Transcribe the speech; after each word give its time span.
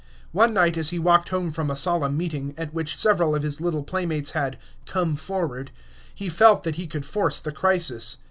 One 0.31 0.51
night 0.51 0.77
as 0.77 0.89
he 0.89 0.97
walked 0.97 1.29
home 1.29 1.51
from 1.51 1.69
a 1.69 1.75
solemn 1.75 2.17
meeting, 2.17 2.55
at 2.57 2.73
which 2.73 2.97
several 2.97 3.35
of 3.35 3.43
his 3.43 3.61
little 3.61 3.83
playmates 3.83 4.31
had 4.31 4.57
"come 4.87 5.15
forward," 5.15 5.69
he 6.15 6.27
felt 6.27 6.63
that 6.63 6.77
he 6.77 6.87
could 6.87 7.05
force 7.05 7.39
the 7.39 7.51
crisis. 7.51 8.17